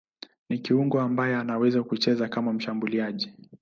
Ni 0.49 0.59
kiungo 0.59 1.01
ambaye 1.01 1.35
anaweza 1.35 1.83
kucheza 1.83 2.27
kama 2.29 2.53
mshambuliaji. 2.53 3.33